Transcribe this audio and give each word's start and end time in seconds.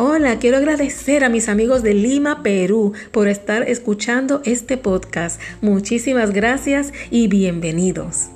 Hola, 0.00 0.38
quiero 0.38 0.58
agradecer 0.58 1.24
a 1.24 1.28
mis 1.28 1.48
amigos 1.48 1.82
de 1.82 1.92
Lima, 1.92 2.44
Perú, 2.44 2.92
por 3.10 3.26
estar 3.26 3.68
escuchando 3.68 4.42
este 4.44 4.76
podcast. 4.76 5.40
Muchísimas 5.60 6.30
gracias 6.30 6.92
y 7.10 7.26
bienvenidos. 7.26 8.28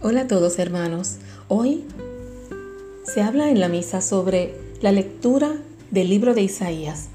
Hola 0.00 0.20
a 0.20 0.28
todos 0.28 0.60
hermanos. 0.60 1.16
Hoy 1.48 1.82
se 3.02 3.22
habla 3.22 3.50
en 3.50 3.58
la 3.58 3.68
misa 3.68 4.00
sobre 4.00 4.54
la 4.80 4.92
lectura 4.92 5.56
del 5.90 6.10
libro 6.10 6.32
de 6.32 6.42
Isaías. 6.42 7.08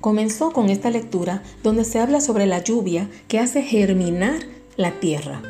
Comenzó 0.00 0.52
con 0.52 0.70
esta 0.70 0.88
lectura 0.88 1.42
donde 1.62 1.84
se 1.84 1.98
habla 1.98 2.22
sobre 2.22 2.46
la 2.46 2.64
lluvia 2.64 3.10
que 3.28 3.38
hace 3.38 3.62
germinar 3.62 4.38
la 4.76 4.98
tierra. 4.98 5.42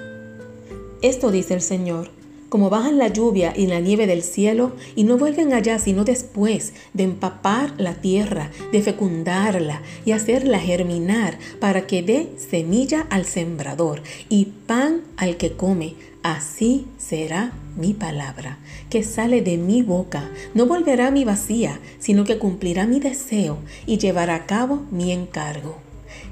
Esto 1.02 1.30
dice 1.30 1.54
el 1.54 1.60
Señor, 1.60 2.10
como 2.48 2.68
bajan 2.68 2.98
la 2.98 3.06
lluvia 3.06 3.54
y 3.56 3.68
la 3.68 3.78
nieve 3.78 4.08
del 4.08 4.24
cielo 4.24 4.72
y 4.96 5.04
no 5.04 5.18
vuelven 5.18 5.52
allá 5.52 5.78
sino 5.78 6.02
después 6.02 6.72
de 6.94 7.04
empapar 7.04 7.74
la 7.78 7.94
tierra, 7.94 8.50
de 8.72 8.82
fecundarla 8.82 9.82
y 10.04 10.10
hacerla 10.10 10.58
germinar 10.58 11.38
para 11.60 11.86
que 11.86 12.02
dé 12.02 12.32
semilla 12.36 13.06
al 13.08 13.26
sembrador 13.26 14.02
y 14.28 14.46
pan 14.66 15.02
al 15.16 15.36
que 15.36 15.52
come, 15.52 15.94
así 16.22 16.86
será 16.98 17.52
mi 17.76 17.94
palabra, 17.94 18.58
que 18.88 19.02
sale 19.02 19.42
de 19.42 19.56
mi 19.56 19.82
boca. 19.82 20.30
No 20.54 20.66
volverá 20.66 21.10
mi 21.10 21.24
vacía, 21.24 21.80
sino 21.98 22.24
que 22.24 22.38
cumplirá 22.38 22.86
mi 22.86 23.00
deseo 23.00 23.58
y 23.86 23.98
llevará 23.98 24.34
a 24.34 24.46
cabo 24.46 24.82
mi 24.90 25.12
encargo. 25.12 25.76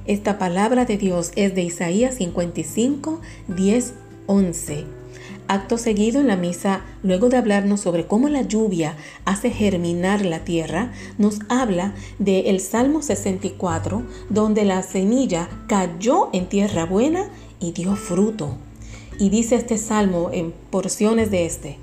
Esta 0.06 0.38
palabra 0.38 0.84
de 0.84 0.96
Dios 0.96 1.32
es 1.36 1.54
de 1.54 1.62
Isaías 1.62 2.16
55, 2.16 3.20
10, 3.48 3.94
11. 4.26 4.84
Acto 5.48 5.78
seguido 5.78 6.20
en 6.20 6.26
la 6.26 6.36
misa, 6.36 6.82
luego 7.02 7.30
de 7.30 7.38
hablarnos 7.38 7.80
sobre 7.80 8.06
cómo 8.06 8.28
la 8.28 8.42
lluvia 8.42 8.96
hace 9.24 9.50
germinar 9.50 10.24
la 10.24 10.44
tierra, 10.44 10.92
nos 11.16 11.40
habla 11.48 11.94
del 12.18 12.60
Salmo 12.60 13.00
64, 13.00 14.02
donde 14.28 14.66
la 14.66 14.82
semilla 14.82 15.48
cayó 15.66 16.28
en 16.34 16.50
tierra 16.50 16.84
buena 16.84 17.30
y 17.60 17.72
dio 17.72 17.96
fruto. 17.96 18.58
Y 19.18 19.30
dice 19.30 19.56
este 19.56 19.78
salmo 19.78 20.30
en 20.32 20.52
porciones 20.70 21.30
de 21.30 21.46
este, 21.46 21.78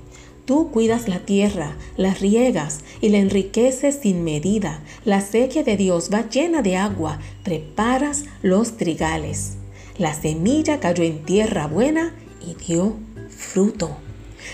Tú 0.46 0.70
cuidas 0.70 1.08
la 1.08 1.18
tierra, 1.18 1.76
la 1.96 2.14
riegas 2.14 2.80
y 3.00 3.08
la 3.08 3.18
enriqueces 3.18 3.98
sin 4.00 4.22
medida. 4.22 4.80
La 5.04 5.20
sequía 5.20 5.64
de 5.64 5.76
Dios 5.76 6.08
va 6.12 6.30
llena 6.30 6.62
de 6.62 6.76
agua, 6.76 7.18
preparas 7.42 8.26
los 8.42 8.76
trigales. 8.76 9.54
La 9.98 10.14
semilla 10.14 10.78
cayó 10.78 11.02
en 11.02 11.24
tierra 11.24 11.66
buena 11.66 12.14
y 12.46 12.54
dio 12.64 12.94
fruto. 13.28 13.96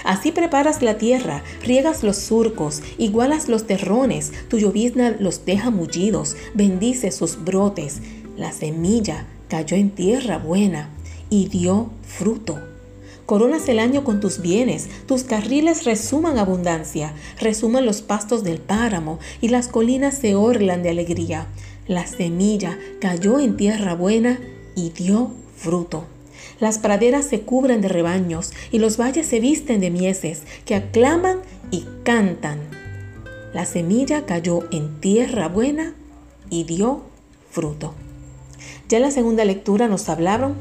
Así 0.03 0.33
preparas 0.33 0.81
la 0.81 0.97
tierra, 0.97 1.45
riegas 1.63 2.03
los 2.03 2.17
surcos, 2.17 2.83
igualas 2.97 3.49
los 3.49 3.67
terrones, 3.67 4.33
tu 4.49 4.59
llovizna 4.59 5.15
los 5.21 5.45
deja 5.45 5.69
mullidos, 5.71 6.37
bendice 6.55 7.13
sus 7.13 7.45
brotes. 7.45 8.01
La 8.39 8.53
semilla 8.53 9.27
cayó 9.49 9.77
en 9.77 9.91
tierra 9.91 10.39
buena 10.39 10.89
y 11.29 11.49
dio 11.49 11.91
fruto. 12.03 12.72
Coronas 13.27 13.69
el 13.69 13.79
año 13.79 14.03
con 14.05 14.21
tus 14.21 14.41
bienes, 14.41 14.89
tus 15.07 15.23
carriles 15.23 15.85
resuman 15.85 16.39
abundancia, 16.39 17.15
resuman 17.39 17.87
los 17.87 18.03
pastos 18.03 18.43
del 18.43 18.59
páramo 18.59 19.21
y 19.41 19.49
las 19.49 19.69
colinas 19.69 20.19
se 20.19 20.35
orlan 20.35 20.83
de 20.83 20.91
alegría. 20.91 21.47
La 21.87 22.07
semilla 22.07 22.79
cayó 23.01 23.39
en 23.39 23.57
tierra 23.57 23.95
buena 23.95 24.41
y 24.75 24.91
dio 24.91 25.31
fruto. 25.57 26.05
Las 26.59 26.79
praderas 26.79 27.27
se 27.27 27.43
cubren 27.43 27.81
de 27.81 27.89
rebaños 27.89 28.53
y 28.71 28.79
los 28.79 28.97
valles 28.99 29.27
se 29.27 29.41
visten 29.41 29.81
de 29.81 29.91
mieses 29.91 30.43
que 30.65 30.75
aclaman 30.75 31.39
y 31.71 31.87
cantan. 32.03 32.61
La 33.53 33.67
semilla 33.67 34.27
cayó 34.27 34.69
en 34.73 35.01
tierra 35.01 35.49
buena 35.49 35.95
y 36.51 36.65
dio 36.65 37.03
fruto. 37.51 37.95
Ya 38.89 38.99
en 38.99 39.03
la 39.05 39.11
segunda 39.11 39.45
lectura 39.45 39.89
nos 39.89 40.09
hablaron 40.09 40.57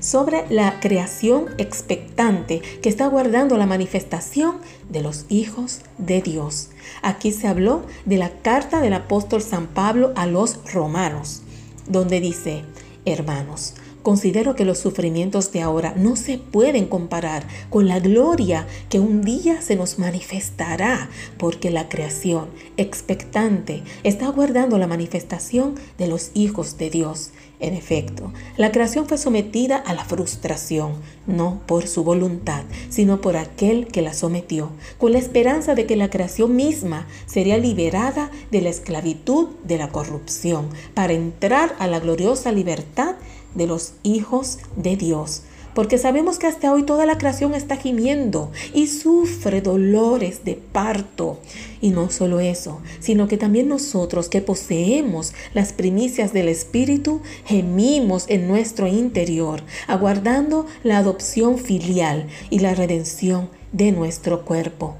sobre 0.00 0.44
la 0.50 0.80
creación 0.80 1.46
expectante 1.58 2.60
que 2.82 2.88
está 2.88 3.06
guardando 3.06 3.56
la 3.56 3.66
manifestación 3.66 4.56
de 4.88 5.02
los 5.02 5.26
hijos 5.28 5.82
de 5.98 6.20
Dios. 6.22 6.70
Aquí 7.02 7.30
se 7.32 7.46
habló 7.46 7.84
de 8.04 8.16
la 8.16 8.30
carta 8.30 8.80
del 8.80 8.94
apóstol 8.94 9.42
San 9.42 9.68
Pablo 9.68 10.12
a 10.16 10.26
los 10.26 10.58
romanos, 10.72 11.42
donde 11.86 12.20
dice, 12.20 12.64
hermanos, 13.04 13.74
Considero 14.02 14.56
que 14.56 14.64
los 14.64 14.78
sufrimientos 14.78 15.52
de 15.52 15.60
ahora 15.60 15.92
no 15.94 16.16
se 16.16 16.38
pueden 16.38 16.86
comparar 16.86 17.46
con 17.68 17.86
la 17.86 18.00
gloria 18.00 18.66
que 18.88 18.98
un 18.98 19.22
día 19.22 19.60
se 19.60 19.76
nos 19.76 19.98
manifestará, 19.98 21.10
porque 21.36 21.70
la 21.70 21.90
creación 21.90 22.46
expectante 22.78 23.82
está 24.02 24.26
aguardando 24.26 24.78
la 24.78 24.86
manifestación 24.86 25.74
de 25.98 26.08
los 26.08 26.30
hijos 26.32 26.78
de 26.78 26.88
Dios. 26.88 27.32
En 27.60 27.74
efecto, 27.74 28.32
la 28.56 28.72
creación 28.72 29.06
fue 29.06 29.18
sometida 29.18 29.76
a 29.76 29.92
la 29.92 30.06
frustración, 30.06 30.94
no 31.26 31.60
por 31.66 31.86
su 31.86 32.02
voluntad, 32.02 32.64
sino 32.88 33.20
por 33.20 33.36
aquel 33.36 33.86
que 33.86 34.00
la 34.00 34.14
sometió, 34.14 34.70
con 34.96 35.12
la 35.12 35.18
esperanza 35.18 35.74
de 35.74 35.84
que 35.84 35.94
la 35.94 36.08
creación 36.08 36.56
misma 36.56 37.06
sería 37.26 37.58
liberada 37.58 38.30
de 38.50 38.62
la 38.62 38.70
esclavitud 38.70 39.48
de 39.64 39.76
la 39.76 39.90
corrupción, 39.90 40.70
para 40.94 41.12
entrar 41.12 41.76
a 41.78 41.86
la 41.86 42.00
gloriosa 42.00 42.50
libertad 42.50 43.16
de 43.54 43.66
los 43.66 43.92
hijos 44.02 44.58
de 44.76 44.96
Dios. 44.96 45.42
Porque 45.74 45.98
sabemos 45.98 46.38
que 46.38 46.46
hasta 46.46 46.72
hoy 46.72 46.82
toda 46.82 47.06
la 47.06 47.18
creación 47.18 47.54
está 47.54 47.76
gimiendo 47.76 48.50
y 48.74 48.88
sufre 48.88 49.60
dolores 49.60 50.44
de 50.44 50.54
parto. 50.54 51.38
Y 51.80 51.90
no 51.90 52.10
solo 52.10 52.40
eso, 52.40 52.80
sino 52.98 53.28
que 53.28 53.36
también 53.36 53.68
nosotros 53.68 54.28
que 54.28 54.40
poseemos 54.40 55.32
las 55.54 55.72
primicias 55.72 56.32
del 56.32 56.48
Espíritu, 56.48 57.20
gemimos 57.44 58.24
en 58.28 58.48
nuestro 58.48 58.86
interior, 58.86 59.62
aguardando 59.86 60.66
la 60.82 60.98
adopción 60.98 61.58
filial 61.58 62.26
y 62.50 62.58
la 62.58 62.74
redención 62.74 63.48
de 63.72 63.92
nuestro 63.92 64.44
cuerpo. 64.44 64.96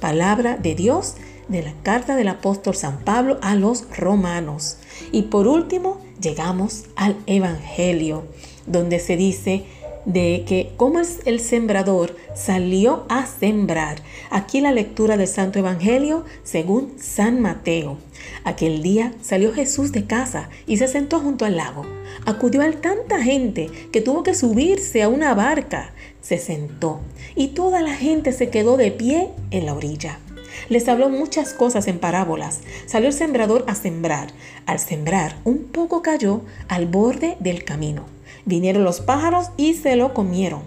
Palabra 0.00 0.56
de 0.56 0.74
Dios 0.74 1.14
de 1.48 1.62
la 1.62 1.72
carta 1.82 2.16
del 2.16 2.28
apóstol 2.28 2.74
San 2.74 2.98
Pablo 2.98 3.38
a 3.40 3.54
los 3.54 3.86
romanos. 3.96 4.78
Y 5.12 5.22
por 5.22 5.46
último, 5.46 6.00
llegamos 6.20 6.84
al 6.96 7.16
Evangelio, 7.26 8.24
donde 8.66 8.98
se 8.98 9.16
dice 9.16 9.64
de 10.06 10.44
que 10.46 10.72
como 10.76 11.00
el 11.00 11.40
sembrador 11.40 12.16
salió 12.34 13.04
a 13.08 13.26
sembrar. 13.26 13.98
Aquí 14.30 14.60
la 14.60 14.72
lectura 14.72 15.16
del 15.16 15.28
Santo 15.28 15.58
Evangelio 15.58 16.24
según 16.44 16.94
San 16.98 17.42
Mateo. 17.42 17.98
Aquel 18.44 18.82
día 18.82 19.12
salió 19.20 19.52
Jesús 19.52 19.92
de 19.92 20.06
casa 20.06 20.48
y 20.66 20.78
se 20.78 20.88
sentó 20.88 21.20
junto 21.20 21.44
al 21.44 21.56
lago. 21.56 21.84
Acudió 22.24 22.62
a 22.62 22.70
tanta 22.70 23.22
gente 23.22 23.68
que 23.92 24.00
tuvo 24.00 24.22
que 24.22 24.34
subirse 24.34 25.02
a 25.02 25.08
una 25.08 25.34
barca. 25.34 25.92
Se 26.22 26.38
sentó 26.38 27.00
y 27.34 27.48
toda 27.48 27.82
la 27.82 27.94
gente 27.94 28.32
se 28.32 28.48
quedó 28.48 28.76
de 28.76 28.92
pie 28.92 29.30
en 29.50 29.66
la 29.66 29.74
orilla. 29.74 30.20
Les 30.68 30.88
habló 30.88 31.08
muchas 31.08 31.52
cosas 31.52 31.86
en 31.86 31.98
parábolas. 31.98 32.60
Salió 32.86 33.08
el 33.08 33.14
sembrador 33.14 33.64
a 33.66 33.74
sembrar. 33.74 34.28
Al 34.64 34.78
sembrar, 34.78 35.36
un 35.44 35.64
poco 35.64 36.02
cayó 36.02 36.40
al 36.68 36.86
borde 36.86 37.36
del 37.40 37.64
camino. 37.64 38.15
Vinieron 38.46 38.84
los 38.84 39.00
pájaros 39.00 39.50
y 39.56 39.74
se 39.74 39.96
lo 39.96 40.14
comieron. 40.14 40.60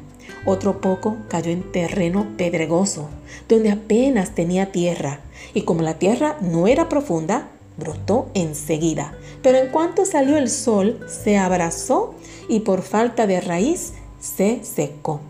Otro 0.45 0.81
poco 0.81 1.17
cayó 1.29 1.51
en 1.51 1.72
terreno 1.72 2.28
pedregoso, 2.38 3.09
donde 3.47 3.72
apenas 3.72 4.35
tenía 4.35 4.72
tierra, 4.72 5.22
y 5.53 5.63
como 5.63 5.81
la 5.81 5.95
tierra 5.95 6.38
no 6.41 6.67
era 6.67 6.90
profunda, 6.90 7.47
brotó 7.78 8.28
enseguida. 8.34 9.14
Pero 9.41 9.58
en 9.58 9.70
cuanto 9.70 10.05
salió 10.05 10.37
el 10.37 10.49
sol, 10.49 10.99
se 11.08 11.37
abrazó 11.37 12.16
y 12.49 12.61
por 12.61 12.81
falta 12.81 13.28
de 13.28 13.41
raíz 13.41 13.93
se 14.20 14.64
secó. 14.64 15.22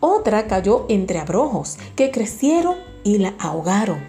Otra 0.00 0.46
cayó 0.46 0.84
entre 0.88 1.18
abrojos 1.18 1.78
que 1.96 2.10
crecieron 2.10 2.76
y 3.04 3.18
la 3.18 3.34
ahogaron. 3.38 4.06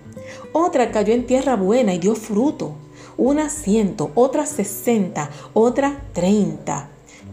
Otra 0.51 0.92
cayó 0.92 1.13
en 1.13 1.25
tierra 1.25 1.56
buena 1.56 1.94
y 1.94 2.00
dio 2.00 2.16
fruto. 2.16 2.74
Una 3.18 3.50
ciento, 3.50 4.12
otra 4.13 4.45
sesenta, 4.45 5.30
otra 5.54 6.01
treinta. 6.13 6.89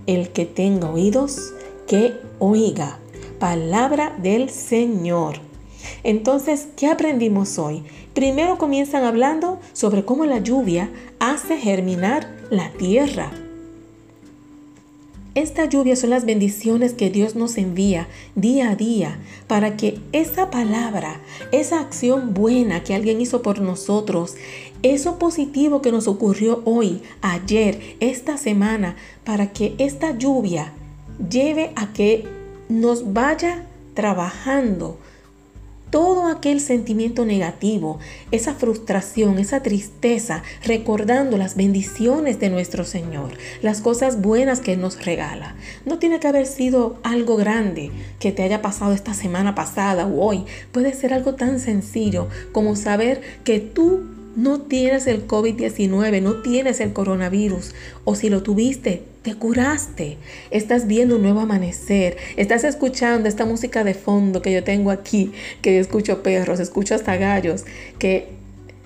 El 0.07 0.31
que 0.31 0.45
tenga 0.45 0.91
oídos, 0.91 1.53
que 1.87 2.15
oiga. 2.39 2.99
Palabra 3.39 4.17
del 4.23 4.51
Señor. 4.51 5.37
Entonces, 6.03 6.69
¿qué 6.77 6.87
aprendimos 6.89 7.59
hoy? 7.59 7.85
Primero 8.15 8.59
comienzan 8.59 9.05
hablando 9.05 9.61
sobre 9.73 10.05
cómo 10.05 10.25
la 10.25 10.39
lluvia 10.39 10.91
hace 11.19 11.57
germinar 11.57 12.29
la 12.51 12.71
tierra. 12.73 13.31
Esta 15.35 15.65
lluvia 15.65 15.97
son 15.97 16.11
las 16.11 16.25
bendiciones 16.25 16.93
que 16.93 17.11
Dios 17.11 17.35
nos 17.35 17.59
envía 17.59 18.07
día 18.37 18.71
a 18.71 18.77
día 18.77 19.19
para 19.49 19.77
que 19.77 19.99
esa 20.13 20.49
palabra, 20.49 21.21
esa 21.51 21.81
acción 21.81 22.35
buena 22.35 22.85
que 22.85 22.95
alguien 22.95 23.21
hizo 23.21 23.43
por 23.43 23.61
nosotros, 23.61 24.37
eso 24.85 25.19
positivo 25.19 25.83
que 25.83 25.91
nos 25.91 26.07
ocurrió 26.07 26.63
hoy, 26.65 27.03
ayer, 27.21 27.97
esta 27.99 28.37
semana, 28.37 28.95
para 29.25 29.53
que 29.53 29.75
esta 29.79 30.17
lluvia 30.17 30.73
lleve 31.29 31.73
a 31.75 31.93
que 31.93 32.29
nos 32.69 33.13
vaya 33.13 33.67
trabajando 33.95 34.99
todo 35.95 36.27
aquel 36.27 36.59
sentimiento 36.59 37.25
negativo, 37.25 38.01
esa 38.33 38.55
frustración, 38.55 39.39
esa 39.39 39.63
tristeza, 39.63 40.43
recordando 40.65 41.39
las 41.39 41.55
bendiciones 41.55 42.41
de 42.41 42.51
nuestro 42.51 42.83
Señor, 42.83 43.39
las 43.63 43.81
cosas 43.81 44.21
buenas 44.21 44.59
que 44.59 44.73
Él 44.73 44.81
nos 44.81 45.05
regala. 45.05 45.55
No 45.87 46.01
tiene 46.01 46.19
que 46.19 46.27
haber 46.27 46.47
sido 46.47 46.99
algo 47.05 47.37
grande 47.37 47.93
que 48.19 48.33
te 48.33 48.43
haya 48.43 48.61
pasado 48.61 48.93
esta 48.93 49.15
semana 49.15 49.55
pasada 49.55 50.05
o 50.05 50.21
hoy. 50.21 50.47
Puede 50.73 50.93
ser 50.95 51.15
algo 51.15 51.37
tan 51.37 51.61
sencillo 51.61 52.27
como 52.51 52.75
saber 52.75 53.21
que 53.45 53.61
tú 53.61 54.03
no 54.37 54.61
tienes 54.61 55.07
el 55.07 55.27
COVID-19, 55.27 56.23
no 56.23 56.43
tienes 56.43 56.81
el 56.81 56.93
coronavirus, 56.93 57.75
o 58.05 58.15
si 58.15 58.29
lo 58.29 58.43
tuviste, 58.43 59.03
te 59.23 59.35
curaste, 59.35 60.19
estás 60.51 60.87
viendo 60.87 61.17
un 61.17 61.23
nuevo 61.23 61.41
amanecer, 61.41 62.17
estás 62.37 62.65
escuchando 62.65 63.29
esta 63.29 63.47
música 63.47 63.85
de 63.85 63.95
fondo 63.95 64.43
que 64.43 64.53
yo 64.53 64.65
tengo 64.65 64.91
aquí, 64.91 65.33
que 65.63 65.79
escucho 65.79 66.23
perros, 66.23 66.61
escucho 66.61 66.95
hasta 66.95 67.17
gallos, 67.17 67.65
que 67.99 68.29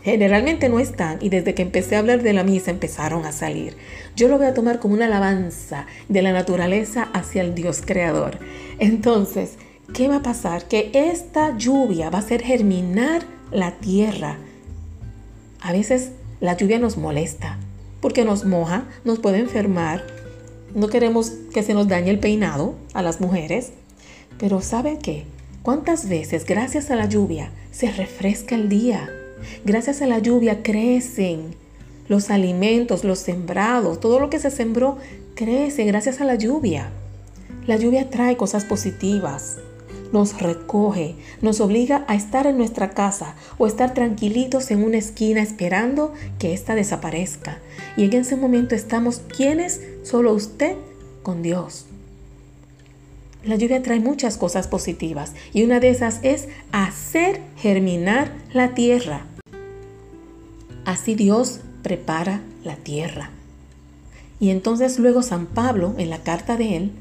generalmente 0.02 0.68
no 0.68 0.78
están 0.78 1.18
y 1.20 1.28
desde 1.28 1.54
que 1.54 1.62
empecé 1.62 1.96
a 1.96 1.98
hablar 1.98 2.22
de 2.22 2.32
la 2.32 2.44
misa 2.44 2.70
empezaron 2.70 3.26
a 3.26 3.32
salir. 3.32 3.76
Yo 4.16 4.28
lo 4.28 4.38
voy 4.38 4.46
a 4.46 4.54
tomar 4.54 4.78
como 4.78 4.94
una 4.94 5.06
alabanza 5.06 5.86
de 6.08 6.22
la 6.22 6.32
naturaleza 6.32 7.08
hacia 7.12 7.42
el 7.42 7.54
Dios 7.54 7.82
creador. 7.84 8.38
Entonces, 8.78 9.54
¿qué 9.92 10.08
va 10.08 10.16
a 10.16 10.22
pasar? 10.22 10.68
Que 10.68 10.90
esta 10.92 11.56
lluvia 11.56 12.10
va 12.10 12.18
a 12.18 12.22
hacer 12.22 12.42
germinar 12.42 13.22
la 13.50 13.72
tierra 13.78 14.38
a 15.60 15.72
veces 15.72 16.10
la 16.40 16.56
lluvia 16.56 16.78
nos 16.78 16.96
molesta 16.96 17.58
porque 18.00 18.24
nos 18.24 18.44
moja, 18.44 18.86
nos 19.04 19.18
puede 19.18 19.38
enfermar. 19.38 20.04
No 20.74 20.88
queremos 20.88 21.32
que 21.52 21.62
se 21.62 21.74
nos 21.74 21.88
dañe 21.88 22.10
el 22.10 22.20
peinado 22.20 22.74
a 22.94 23.02
las 23.02 23.20
mujeres. 23.20 23.72
Pero 24.38 24.60
¿saben 24.60 24.98
qué? 24.98 25.24
¿Cuántas 25.62 26.08
veces 26.08 26.44
gracias 26.44 26.90
a 26.90 26.96
la 26.96 27.06
lluvia 27.06 27.50
se 27.72 27.90
refresca 27.90 28.54
el 28.54 28.68
día? 28.68 29.10
Gracias 29.64 30.02
a 30.02 30.06
la 30.06 30.18
lluvia 30.18 30.62
crecen 30.62 31.56
los 32.08 32.30
alimentos, 32.30 33.04
los 33.04 33.18
sembrados, 33.18 34.00
todo 34.00 34.18
lo 34.18 34.30
que 34.30 34.38
se 34.38 34.50
sembró 34.50 34.96
crece 35.34 35.84
gracias 35.84 36.20
a 36.20 36.24
la 36.24 36.36
lluvia. 36.36 36.90
La 37.66 37.76
lluvia 37.76 38.08
trae 38.08 38.36
cosas 38.36 38.64
positivas, 38.64 39.58
nos 40.12 40.40
recoge, 40.40 41.14
nos 41.42 41.60
obliga 41.60 42.04
a 42.08 42.14
estar 42.14 42.46
en 42.46 42.56
nuestra 42.56 42.90
casa 42.90 43.34
o 43.58 43.66
estar 43.66 43.94
tranquilitos 43.94 44.70
en 44.70 44.82
una 44.82 44.98
esquina 44.98 45.42
esperando 45.42 46.12
que 46.38 46.52
ésta 46.52 46.74
desaparezca. 46.74 47.58
Y 47.96 48.04
en 48.04 48.14
ese 48.14 48.36
momento 48.36 48.74
estamos 48.74 49.20
quienes, 49.34 49.80
solo 50.02 50.32
usted, 50.32 50.76
con 51.22 51.42
Dios. 51.42 51.86
La 53.44 53.56
lluvia 53.56 53.82
trae 53.82 54.00
muchas 54.00 54.36
cosas 54.36 54.66
positivas 54.66 55.32
y 55.52 55.62
una 55.62 55.80
de 55.80 55.90
esas 55.90 56.20
es 56.22 56.48
hacer 56.72 57.40
germinar 57.56 58.32
la 58.52 58.74
tierra. 58.74 59.26
Así 60.84 61.14
Dios 61.14 61.60
prepara 61.82 62.42
la 62.64 62.76
tierra. 62.76 63.30
Y 64.40 64.50
entonces 64.50 64.98
luego 64.98 65.22
San 65.22 65.46
Pablo, 65.46 65.94
en 65.98 66.10
la 66.10 66.22
carta 66.22 66.56
de 66.56 66.76
él, 66.76 66.92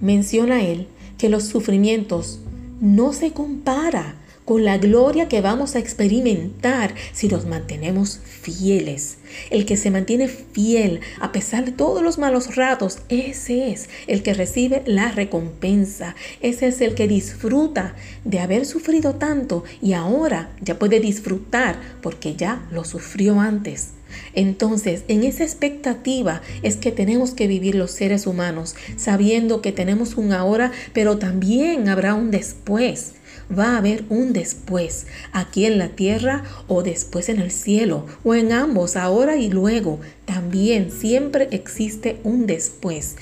menciona 0.00 0.56
a 0.56 0.62
él 0.62 0.88
que 1.18 1.28
los 1.28 1.44
sufrimientos 1.44 2.40
no 2.80 3.12
se 3.12 3.32
compara 3.32 4.16
con 4.44 4.64
la 4.64 4.76
gloria 4.78 5.28
que 5.28 5.40
vamos 5.40 5.74
a 5.74 5.78
experimentar 5.78 6.94
si 7.12 7.28
nos 7.28 7.46
mantenemos 7.46 8.20
fieles. 8.24 9.16
El 9.50 9.64
que 9.64 9.76
se 9.76 9.90
mantiene 9.90 10.28
fiel 10.28 11.00
a 11.20 11.32
pesar 11.32 11.64
de 11.64 11.72
todos 11.72 12.02
los 12.02 12.18
malos 12.18 12.54
ratos, 12.56 12.98
ese 13.08 13.72
es 13.72 13.88
el 14.06 14.22
que 14.22 14.34
recibe 14.34 14.82
la 14.86 15.10
recompensa. 15.10 16.14
Ese 16.42 16.66
es 16.68 16.80
el 16.80 16.94
que 16.94 17.08
disfruta 17.08 17.94
de 18.24 18.40
haber 18.40 18.66
sufrido 18.66 19.14
tanto 19.14 19.64
y 19.80 19.94
ahora 19.94 20.50
ya 20.60 20.78
puede 20.78 21.00
disfrutar 21.00 21.80
porque 22.02 22.36
ya 22.36 22.66
lo 22.70 22.84
sufrió 22.84 23.40
antes. 23.40 23.93
Entonces, 24.34 25.04
en 25.08 25.24
esa 25.24 25.44
expectativa 25.44 26.42
es 26.62 26.76
que 26.76 26.92
tenemos 26.92 27.32
que 27.32 27.46
vivir 27.46 27.74
los 27.74 27.90
seres 27.90 28.26
humanos, 28.26 28.74
sabiendo 28.96 29.62
que 29.62 29.72
tenemos 29.72 30.16
un 30.16 30.32
ahora, 30.32 30.72
pero 30.92 31.18
también 31.18 31.88
habrá 31.88 32.14
un 32.14 32.30
después. 32.30 33.12
Va 33.56 33.74
a 33.74 33.78
haber 33.78 34.04
un 34.08 34.32
después, 34.32 35.06
aquí 35.32 35.66
en 35.66 35.78
la 35.78 35.88
tierra 35.88 36.44
o 36.66 36.82
después 36.82 37.28
en 37.28 37.40
el 37.40 37.50
cielo, 37.50 38.06
o 38.24 38.34
en 38.34 38.52
ambos, 38.52 38.96
ahora 38.96 39.36
y 39.36 39.50
luego. 39.50 40.00
También 40.24 40.90
siempre 40.90 41.48
existe 41.50 42.20
un 42.24 42.46
después. 42.46 43.16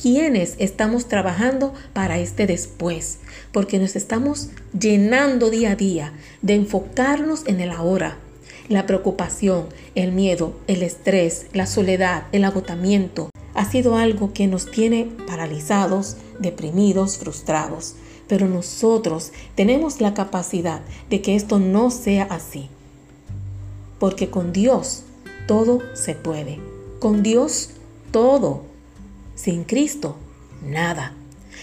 ¿Quiénes 0.00 0.54
estamos 0.58 1.08
trabajando 1.08 1.74
para 1.92 2.18
este 2.18 2.46
después? 2.46 3.18
Porque 3.52 3.80
nos 3.80 3.96
estamos 3.96 4.50
llenando 4.78 5.50
día 5.50 5.72
a 5.72 5.76
día 5.76 6.12
de 6.40 6.54
enfocarnos 6.54 7.44
en 7.46 7.60
el 7.60 7.70
ahora, 7.70 8.16
la 8.68 8.86
preocupación, 8.86 9.66
el 9.94 10.12
miedo, 10.12 10.52
el 10.66 10.82
estrés, 10.82 11.46
la 11.52 11.66
soledad, 11.66 12.24
el 12.32 12.44
agotamiento 12.44 13.30
ha 13.54 13.68
sido 13.68 13.96
algo 13.96 14.32
que 14.32 14.46
nos 14.46 14.70
tiene 14.70 15.08
paralizados, 15.26 16.16
deprimidos, 16.38 17.18
frustrados. 17.18 17.96
Pero 18.28 18.46
nosotros 18.46 19.32
tenemos 19.54 20.00
la 20.00 20.14
capacidad 20.14 20.82
de 21.10 21.22
que 21.22 21.34
esto 21.34 21.58
no 21.58 21.90
sea 21.90 22.24
así. 22.24 22.68
Porque 23.98 24.30
con 24.30 24.52
Dios 24.52 25.02
todo 25.46 25.80
se 25.94 26.14
puede. 26.14 26.60
Con 27.00 27.22
Dios 27.22 27.70
todo. 28.12 28.62
Sin 29.34 29.64
Cristo, 29.64 30.16
nada. 30.62 31.14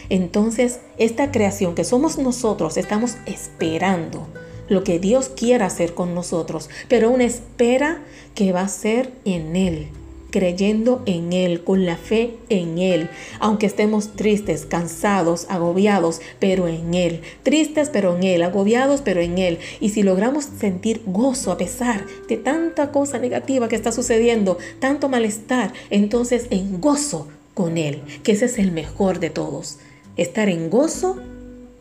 Entonces, 0.10 0.80
esta 0.98 1.32
creación 1.32 1.76
que 1.76 1.84
somos 1.84 2.18
nosotros 2.18 2.78
estamos 2.78 3.16
esperando 3.26 4.28
lo 4.68 4.84
que 4.84 5.00
Dios 5.00 5.30
quiera 5.30 5.68
hacer 5.68 5.94
con 5.94 6.16
nosotros, 6.16 6.70
pero 6.88 7.12
una 7.12 7.26
espera 7.26 8.02
que 8.34 8.52
va 8.52 8.62
a 8.62 8.68
ser 8.68 9.12
en 9.24 9.56
Él, 9.56 9.88
creyendo 10.32 11.02
en 11.06 11.32
Él, 11.32 11.64
con 11.64 11.86
la 11.86 11.96
fe 11.96 12.36
en 12.50 12.78
Él, 12.78 13.10
aunque 13.40 13.66
estemos 13.68 14.16
tristes, 14.16 14.66
cansados, 14.66 15.46
agobiados, 15.50 16.20
pero 16.40 16.68
en 16.68 16.94
Él, 16.94 17.22
tristes 17.44 17.90
pero 17.90 18.18
en 18.18 18.24
Él, 18.24 18.44
agobiados 18.44 19.02
pero 19.02 19.22
en 19.22 19.38
Él. 19.38 19.60
Y 19.80 19.90
si 19.90 20.04
logramos 20.04 20.46
sentir 20.60 21.02
gozo 21.06 21.52
a 21.52 21.58
pesar 21.58 22.06
de 22.28 22.38
tanta 22.38 22.92
cosa 22.92 23.18
negativa 23.18 23.70
que 23.70 23.76
está 23.76 23.92
sucediendo, 23.92 24.58
tanto 24.80 25.08
malestar, 25.08 25.72
entonces 25.90 26.48
en 26.50 26.82
gozo 26.82 27.28
con 27.54 27.78
Él, 27.78 28.02
que 28.24 28.34
ese 28.34 28.46
es 28.46 28.58
el 28.58 28.72
mejor 28.74 29.20
de 29.20 29.30
todos, 29.30 29.78
estar 30.18 30.50
en 30.50 30.70
gozo 30.70 31.18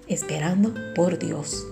esperando 0.07 0.75
por 0.95 1.19
Dios. 1.19 1.67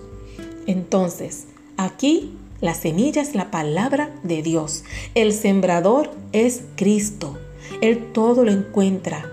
Entonces, 0.67 1.45
aquí 1.77 2.33
la 2.61 2.73
semilla 2.73 3.21
es 3.21 3.35
la 3.35 3.51
palabra 3.51 4.09
de 4.23 4.41
Dios. 4.41 4.83
El 5.15 5.33
sembrador 5.33 6.11
es 6.31 6.63
Cristo. 6.75 7.37
Él 7.81 8.11
todo 8.13 8.45
lo 8.45 8.51
encuentra. 8.51 9.29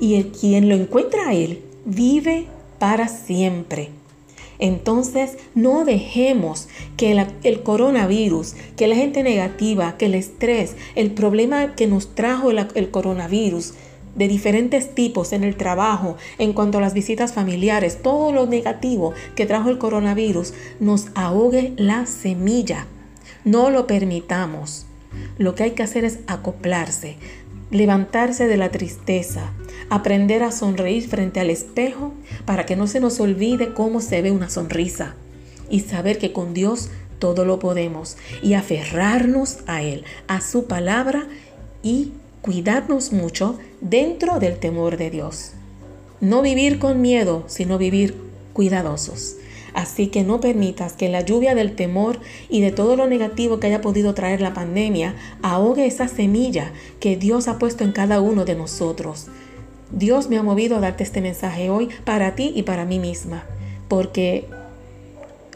Y 0.00 0.14
el 0.14 0.32
quien 0.32 0.68
lo 0.68 0.74
encuentra 0.74 1.28
a 1.28 1.34
Él 1.34 1.62
vive 1.84 2.46
para 2.78 3.08
siempre. 3.08 3.90
Entonces 4.58 5.38
no 5.54 5.84
dejemos 5.84 6.68
que 6.96 7.26
el 7.42 7.62
coronavirus, 7.62 8.54
que 8.76 8.86
la 8.86 8.96
gente 8.96 9.22
negativa, 9.22 9.96
que 9.96 10.06
el 10.06 10.14
estrés, 10.14 10.76
el 10.94 11.12
problema 11.12 11.74
que 11.74 11.86
nos 11.86 12.14
trajo 12.14 12.50
el 12.50 12.90
coronavirus, 12.90 13.74
de 14.20 14.28
diferentes 14.28 14.94
tipos 14.94 15.32
en 15.32 15.44
el 15.44 15.56
trabajo, 15.56 16.18
en 16.36 16.52
cuanto 16.52 16.76
a 16.76 16.80
las 16.82 16.92
visitas 16.92 17.32
familiares, 17.32 18.02
todo 18.02 18.32
lo 18.32 18.44
negativo 18.44 19.14
que 19.34 19.46
trajo 19.46 19.70
el 19.70 19.78
coronavirus, 19.78 20.52
nos 20.78 21.06
ahogue 21.14 21.72
la 21.78 22.04
semilla. 22.04 22.86
No 23.46 23.70
lo 23.70 23.86
permitamos. 23.86 24.84
Lo 25.38 25.54
que 25.54 25.62
hay 25.62 25.70
que 25.70 25.82
hacer 25.82 26.04
es 26.04 26.18
acoplarse, 26.26 27.16
levantarse 27.70 28.46
de 28.46 28.58
la 28.58 28.70
tristeza, 28.70 29.52
aprender 29.88 30.42
a 30.42 30.52
sonreír 30.52 31.08
frente 31.08 31.40
al 31.40 31.48
espejo 31.48 32.12
para 32.44 32.66
que 32.66 32.76
no 32.76 32.86
se 32.86 33.00
nos 33.00 33.20
olvide 33.20 33.72
cómo 33.72 34.02
se 34.02 34.20
ve 34.20 34.30
una 34.30 34.50
sonrisa 34.50 35.14
y 35.70 35.80
saber 35.80 36.18
que 36.18 36.34
con 36.34 36.52
Dios 36.52 36.90
todo 37.18 37.46
lo 37.46 37.58
podemos 37.58 38.18
y 38.42 38.52
aferrarnos 38.52 39.60
a 39.66 39.80
Él, 39.80 40.04
a 40.28 40.42
su 40.42 40.66
palabra 40.66 41.26
y 41.82 42.12
cuidarnos 42.42 43.12
mucho 43.12 43.58
dentro 43.80 44.38
del 44.38 44.58
temor 44.58 44.96
de 44.96 45.10
Dios. 45.10 45.52
No 46.20 46.42
vivir 46.42 46.78
con 46.78 47.00
miedo, 47.00 47.44
sino 47.46 47.78
vivir 47.78 48.16
cuidadosos. 48.52 49.36
Así 49.72 50.08
que 50.08 50.24
no 50.24 50.40
permitas 50.40 50.94
que 50.94 51.08
la 51.08 51.20
lluvia 51.20 51.54
del 51.54 51.76
temor 51.76 52.18
y 52.48 52.60
de 52.60 52.72
todo 52.72 52.96
lo 52.96 53.06
negativo 53.06 53.60
que 53.60 53.68
haya 53.68 53.80
podido 53.80 54.14
traer 54.14 54.40
la 54.40 54.52
pandemia 54.52 55.14
ahogue 55.42 55.86
esa 55.86 56.08
semilla 56.08 56.72
que 56.98 57.16
Dios 57.16 57.46
ha 57.46 57.58
puesto 57.58 57.84
en 57.84 57.92
cada 57.92 58.20
uno 58.20 58.44
de 58.44 58.56
nosotros. 58.56 59.28
Dios 59.92 60.28
me 60.28 60.38
ha 60.38 60.42
movido 60.42 60.76
a 60.76 60.80
darte 60.80 61.04
este 61.04 61.20
mensaje 61.20 61.70
hoy 61.70 61.88
para 62.04 62.34
ti 62.34 62.52
y 62.54 62.62
para 62.62 62.84
mí 62.84 62.98
misma, 62.98 63.44
porque 63.88 64.48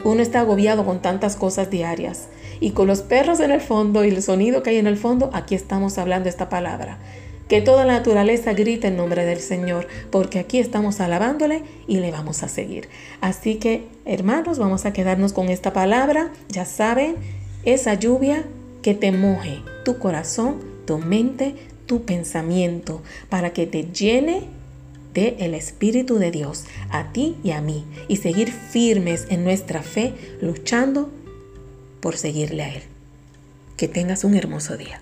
uno 0.05 0.21
está 0.21 0.41
agobiado 0.41 0.85
con 0.85 1.01
tantas 1.01 1.35
cosas 1.35 1.69
diarias 1.71 2.27
y 2.59 2.71
con 2.71 2.87
los 2.87 3.01
perros 3.01 3.39
en 3.39 3.51
el 3.51 3.59
fondo 3.59 4.05
y 4.05 4.09
el 4.09 4.21
sonido 4.21 4.61
que 4.61 4.69
hay 4.69 4.77
en 4.77 4.87
el 4.87 4.97
fondo, 4.97 5.31
aquí 5.33 5.55
estamos 5.55 5.97
hablando 5.97 6.29
esta 6.29 6.47
palabra. 6.47 6.99
Que 7.49 7.61
toda 7.61 7.85
la 7.85 7.93
naturaleza 7.93 8.53
grite 8.53 8.87
en 8.87 8.97
nombre 8.97 9.25
del 9.25 9.39
Señor, 9.39 9.87
porque 10.11 10.39
aquí 10.39 10.59
estamos 10.59 10.99
alabándole 10.99 11.63
y 11.87 11.99
le 11.99 12.11
vamos 12.11 12.43
a 12.43 12.47
seguir. 12.47 12.87
Así 13.19 13.55
que, 13.55 13.87
hermanos, 14.05 14.57
vamos 14.57 14.85
a 14.85 14.93
quedarnos 14.93 15.33
con 15.33 15.49
esta 15.49 15.73
palabra. 15.73 16.31
Ya 16.49 16.65
saben, 16.65 17.15
esa 17.63 17.95
lluvia 17.95 18.45
que 18.81 18.93
te 18.93 19.11
moje 19.11 19.61
tu 19.83 19.97
corazón, 19.99 20.57
tu 20.85 20.97
mente, 20.99 21.55
tu 21.87 22.03
pensamiento, 22.03 23.01
para 23.29 23.53
que 23.53 23.67
te 23.67 23.83
llene 23.91 24.47
el 25.15 25.53
Espíritu 25.53 26.17
de 26.17 26.31
Dios 26.31 26.65
a 26.89 27.11
ti 27.11 27.35
y 27.43 27.51
a 27.51 27.61
mí 27.61 27.85
y 28.07 28.17
seguir 28.17 28.51
firmes 28.51 29.27
en 29.29 29.43
nuestra 29.43 29.81
fe, 29.81 30.13
luchando 30.41 31.09
por 32.01 32.17
seguirle 32.17 32.63
a 32.63 32.75
Él. 32.75 32.83
Que 33.77 33.87
tengas 33.87 34.23
un 34.23 34.35
hermoso 34.35 34.77
día. 34.77 35.01